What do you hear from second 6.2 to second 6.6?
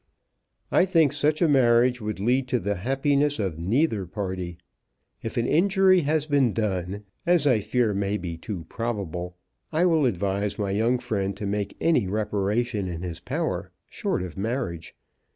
been